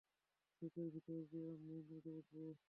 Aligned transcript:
ঝোপের 0.61 0.87
ভেতর 0.93 1.19
দিয়ে 1.31 1.45
ও 1.45 1.53
মেইন 1.59 1.85
রোডে 1.89 2.11
উঠবে। 2.11 2.53